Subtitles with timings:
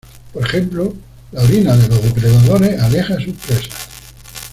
[0.33, 0.95] Por ejemplo,
[1.31, 3.87] la orina de los depredadores aleja sus presas.